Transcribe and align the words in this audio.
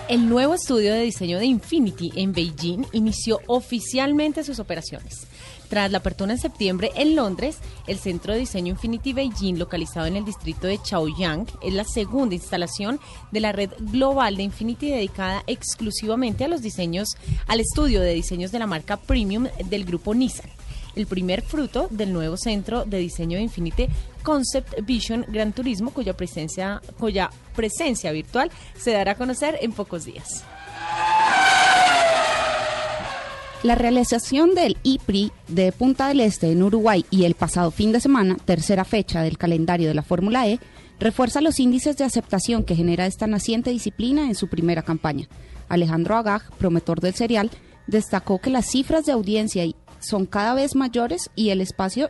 El 0.08 0.26
nuevo 0.26 0.54
estudio 0.54 0.94
de 0.94 1.02
diseño 1.02 1.38
de 1.38 1.44
Infinity 1.44 2.12
en 2.16 2.32
Beijing 2.32 2.86
inició 2.92 3.40
oficialmente 3.46 4.42
sus 4.42 4.58
operaciones. 4.58 5.26
Tras 5.68 5.90
la 5.92 5.98
apertura 5.98 6.32
en 6.32 6.38
septiembre 6.38 6.90
en 6.94 7.14
Londres, 7.14 7.58
el 7.86 7.98
Centro 7.98 8.32
de 8.32 8.38
Diseño 8.38 8.72
Infinity 8.72 9.12
Beijing, 9.12 9.58
localizado 9.58 10.06
en 10.06 10.16
el 10.16 10.24
distrito 10.24 10.66
de 10.66 10.80
Chaoyang, 10.82 11.46
es 11.60 11.74
la 11.74 11.84
segunda 11.84 12.34
instalación 12.34 13.00
de 13.32 13.40
la 13.40 13.52
red 13.52 13.70
global 13.80 14.38
de 14.38 14.44
Infinity 14.44 14.90
dedicada 14.90 15.44
exclusivamente 15.46 16.44
a 16.44 16.48
los 16.48 16.62
diseños, 16.62 17.18
al 17.46 17.60
estudio 17.60 18.00
de 18.00 18.14
diseños 18.14 18.50
de 18.50 18.60
la 18.60 18.66
marca 18.66 18.96
premium 18.96 19.48
del 19.68 19.84
grupo 19.84 20.14
Nissan 20.14 20.57
el 20.96 21.06
primer 21.06 21.42
fruto 21.42 21.88
del 21.90 22.12
nuevo 22.12 22.36
centro 22.36 22.84
de 22.84 22.98
diseño 22.98 23.36
de 23.36 23.44
Infinity 23.44 23.88
Concept 24.22 24.84
Vision 24.84 25.24
Gran 25.28 25.52
Turismo, 25.52 25.90
cuya 25.90 26.16
presencia, 26.16 26.80
cuya 26.98 27.30
presencia 27.54 28.12
virtual 28.12 28.50
se 28.76 28.92
dará 28.92 29.12
a 29.12 29.16
conocer 29.16 29.58
en 29.60 29.72
pocos 29.72 30.04
días. 30.04 30.44
La 33.64 33.74
realización 33.74 34.54
del 34.54 34.76
IPRI 34.84 35.32
de 35.48 35.72
Punta 35.72 36.06
del 36.06 36.20
Este 36.20 36.52
en 36.52 36.62
Uruguay 36.62 37.04
y 37.10 37.24
el 37.24 37.34
pasado 37.34 37.72
fin 37.72 37.90
de 37.90 38.00
semana, 38.00 38.36
tercera 38.44 38.84
fecha 38.84 39.22
del 39.22 39.36
calendario 39.36 39.88
de 39.88 39.94
la 39.94 40.04
Fórmula 40.04 40.46
E, 40.46 40.60
refuerza 41.00 41.40
los 41.40 41.58
índices 41.58 41.96
de 41.96 42.04
aceptación 42.04 42.62
que 42.62 42.76
genera 42.76 43.06
esta 43.06 43.26
naciente 43.26 43.70
disciplina 43.70 44.26
en 44.26 44.36
su 44.36 44.48
primera 44.48 44.82
campaña. 44.82 45.28
Alejandro 45.68 46.16
Agag, 46.16 46.50
promotor 46.58 47.00
del 47.00 47.14
serial, 47.14 47.50
destacó 47.88 48.40
que 48.40 48.50
las 48.50 48.66
cifras 48.66 49.06
de 49.06 49.12
audiencia 49.12 49.64
son 50.00 50.26
cada 50.26 50.54
vez 50.54 50.74
mayores 50.74 51.30
y 51.34 51.50
el 51.50 51.60
espacio 51.60 52.08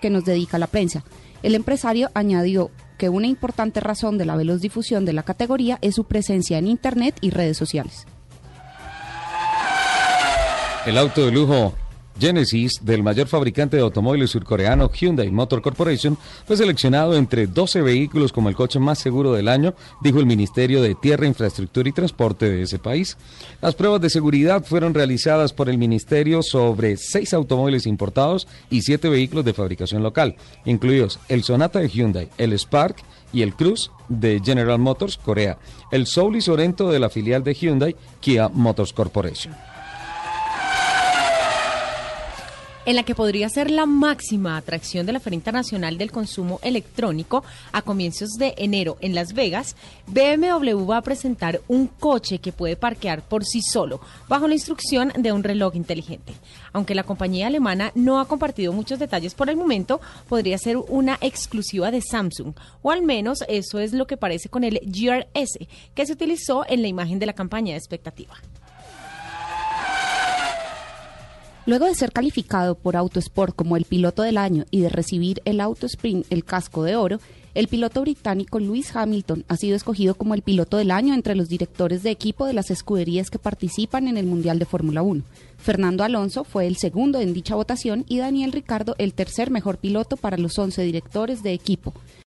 que 0.00 0.10
nos 0.10 0.24
dedica 0.24 0.58
la 0.58 0.66
prensa. 0.66 1.04
El 1.42 1.54
empresario 1.54 2.10
añadió 2.14 2.70
que 2.98 3.08
una 3.08 3.26
importante 3.26 3.80
razón 3.80 4.18
de 4.18 4.26
la 4.26 4.36
veloz 4.36 4.60
difusión 4.60 5.04
de 5.04 5.12
la 5.12 5.22
categoría 5.22 5.78
es 5.82 5.94
su 5.94 6.04
presencia 6.04 6.58
en 6.58 6.66
Internet 6.66 7.16
y 7.20 7.30
redes 7.30 7.56
sociales. 7.56 8.06
El 10.84 10.98
auto 10.98 11.24
de 11.26 11.32
lujo 11.32 11.74
Genesis 12.18 12.80
del 12.82 13.02
mayor 13.02 13.28
fabricante 13.28 13.76
de 13.76 13.82
automóviles 13.82 14.30
surcoreano 14.30 14.90
Hyundai 14.90 15.30
Motor 15.30 15.62
Corporation 15.62 16.18
fue 16.46 16.56
seleccionado 16.56 17.16
entre 17.16 17.46
12 17.46 17.82
vehículos 17.82 18.32
como 18.32 18.48
el 18.48 18.56
coche 18.56 18.78
más 18.78 18.98
seguro 18.98 19.32
del 19.32 19.48
año, 19.48 19.74
dijo 20.00 20.18
el 20.18 20.26
Ministerio 20.26 20.82
de 20.82 20.94
Tierra, 20.94 21.26
Infraestructura 21.26 21.88
y 21.88 21.92
Transporte 21.92 22.50
de 22.50 22.62
ese 22.62 22.78
país. 22.78 23.16
Las 23.60 23.74
pruebas 23.74 24.00
de 24.00 24.10
seguridad 24.10 24.64
fueron 24.64 24.94
realizadas 24.94 25.52
por 25.52 25.68
el 25.68 25.78
Ministerio 25.78 26.42
sobre 26.42 26.96
seis 26.96 27.32
automóviles 27.34 27.86
importados 27.86 28.48
y 28.70 28.82
siete 28.82 29.08
vehículos 29.08 29.44
de 29.44 29.54
fabricación 29.54 30.02
local, 30.02 30.36
incluidos 30.64 31.18
el 31.28 31.44
Sonata 31.44 31.78
de 31.78 31.88
Hyundai, 31.88 32.28
el 32.38 32.52
Spark 32.58 32.96
y 33.32 33.42
el 33.42 33.54
Cruz 33.54 33.90
de 34.08 34.40
General 34.44 34.78
Motors 34.78 35.16
Corea, 35.16 35.58
el 35.90 36.06
Soul 36.06 36.36
y 36.36 36.40
Sorento 36.40 36.90
de 36.90 36.98
la 36.98 37.10
filial 37.10 37.44
de 37.44 37.54
Hyundai 37.54 37.96
Kia 38.20 38.48
Motors 38.48 38.92
Corporation. 38.92 39.54
En 42.88 42.96
la 42.96 43.02
que 43.02 43.14
podría 43.14 43.50
ser 43.50 43.70
la 43.70 43.84
máxima 43.84 44.56
atracción 44.56 45.04
de 45.04 45.12
la 45.12 45.20
Feria 45.20 45.36
Internacional 45.36 45.98
del 45.98 46.10
Consumo 46.10 46.58
Electrónico 46.62 47.44
a 47.70 47.82
comienzos 47.82 48.30
de 48.38 48.54
enero 48.56 48.96
en 49.02 49.14
Las 49.14 49.34
Vegas, 49.34 49.76
BMW 50.06 50.86
va 50.86 50.96
a 50.96 51.02
presentar 51.02 51.60
un 51.68 51.86
coche 51.86 52.38
que 52.38 52.50
puede 52.50 52.76
parquear 52.76 53.20
por 53.20 53.44
sí 53.44 53.60
solo, 53.60 54.00
bajo 54.26 54.48
la 54.48 54.54
instrucción 54.54 55.12
de 55.18 55.32
un 55.32 55.44
reloj 55.44 55.76
inteligente. 55.76 56.32
Aunque 56.72 56.94
la 56.94 57.02
compañía 57.02 57.48
alemana 57.48 57.92
no 57.94 58.20
ha 58.20 58.26
compartido 58.26 58.72
muchos 58.72 58.98
detalles 58.98 59.34
por 59.34 59.50
el 59.50 59.58
momento, 59.58 60.00
podría 60.26 60.56
ser 60.56 60.78
una 60.78 61.18
exclusiva 61.20 61.90
de 61.90 62.00
Samsung, 62.00 62.54
o 62.80 62.90
al 62.90 63.02
menos 63.02 63.44
eso 63.48 63.80
es 63.80 63.92
lo 63.92 64.06
que 64.06 64.16
parece 64.16 64.48
con 64.48 64.64
el 64.64 64.80
GRS, 64.82 65.58
que 65.94 66.06
se 66.06 66.14
utilizó 66.14 66.64
en 66.66 66.80
la 66.80 66.88
imagen 66.88 67.18
de 67.18 67.26
la 67.26 67.34
campaña 67.34 67.72
de 67.72 67.78
expectativa. 67.80 68.34
Luego 71.68 71.84
de 71.84 71.94
ser 71.94 72.12
calificado 72.12 72.76
por 72.76 72.96
Autosport 72.96 73.54
como 73.54 73.76
el 73.76 73.84
piloto 73.84 74.22
del 74.22 74.38
año 74.38 74.64
y 74.70 74.80
de 74.80 74.88
recibir 74.88 75.42
el 75.44 75.60
Auto 75.60 75.84
Sprint, 75.84 76.24
el 76.30 76.42
casco 76.42 76.82
de 76.82 76.96
oro, 76.96 77.20
el 77.54 77.68
piloto 77.68 78.00
británico 78.00 78.58
Lewis 78.58 78.96
Hamilton 78.96 79.44
ha 79.48 79.56
sido 79.58 79.76
escogido 79.76 80.14
como 80.14 80.32
el 80.32 80.40
piloto 80.40 80.78
del 80.78 80.90
año 80.90 81.12
entre 81.12 81.34
los 81.34 81.50
directores 81.50 82.02
de 82.02 82.10
equipo 82.10 82.46
de 82.46 82.54
las 82.54 82.70
escuderías 82.70 83.28
que 83.28 83.38
participan 83.38 84.08
en 84.08 84.16
el 84.16 84.24
Mundial 84.24 84.58
de 84.58 84.64
Fórmula 84.64 85.02
1. 85.02 85.22
Fernando 85.58 86.04
Alonso 86.04 86.44
fue 86.44 86.66
el 86.66 86.78
segundo 86.78 87.20
en 87.20 87.34
dicha 87.34 87.54
votación 87.54 88.06
y 88.08 88.16
Daniel 88.16 88.52
Ricardo 88.52 88.94
el 88.96 89.12
tercer 89.12 89.50
mejor 89.50 89.76
piloto 89.76 90.16
para 90.16 90.38
los 90.38 90.58
11 90.58 90.80
directores 90.80 91.42
de 91.42 91.52
equipo. 91.52 91.92